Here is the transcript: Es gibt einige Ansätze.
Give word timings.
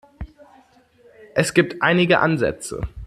Es 1.35 1.53
gibt 1.53 1.83
einige 1.83 2.21
Ansätze. 2.21 2.81